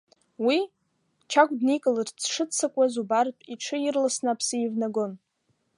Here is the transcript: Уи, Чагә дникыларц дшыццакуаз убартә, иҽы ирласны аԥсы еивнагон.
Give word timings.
Уи, 0.45 0.59
Чагә 1.29 1.53
дникыларц 1.59 2.09
дшыццакуаз 2.19 2.93
убартә, 3.01 3.41
иҽы 3.53 3.77
ирласны 3.85 4.29
аԥсы 4.31 4.55
еивнагон. 4.59 5.11